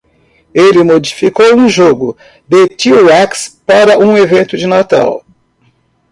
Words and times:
Ele 0.51 0.83
modificou 0.83 1.53
um 1.55 1.69
jogo 1.69 2.17
de 2.47 2.67
t-rex 2.69 3.61
para 3.67 3.99
um 3.99 4.17
evento 4.17 4.57
de 4.57 4.65
Natal. 4.65 5.23